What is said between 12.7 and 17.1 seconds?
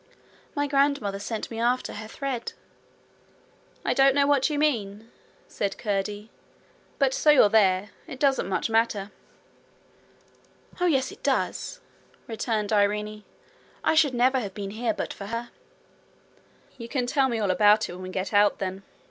Irene. 'I should never have been here but for her.' 'You can